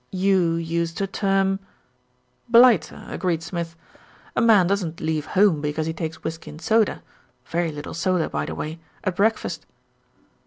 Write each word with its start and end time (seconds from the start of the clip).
"You 0.11 0.55
used 0.55 0.97
the 0.97 1.05
term" 1.05 1.59
"Blighter," 2.49 3.05
agreed 3.07 3.43
Smith. 3.43 3.75
"A 4.35 4.41
man 4.41 4.65
doesn't 4.65 4.99
leave 4.99 5.27
home 5.37 5.61
because 5.61 5.85
he 5.85 5.93
takes 5.93 6.23
whisky 6.23 6.49
and 6.49 6.59
soda 6.59 7.03
very 7.45 7.71
little 7.71 7.93
soda, 7.93 8.27
by 8.27 8.47
the 8.47 8.55
way 8.55 8.79
at 9.03 9.15
breakfast." 9.15 9.67